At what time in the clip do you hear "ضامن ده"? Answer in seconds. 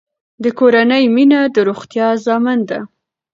2.25-2.79